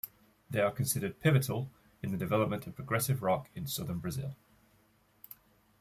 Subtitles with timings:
[0.49, 1.69] They are considered pivotal
[2.01, 4.35] in the development of progressive rock in Southern Brazil.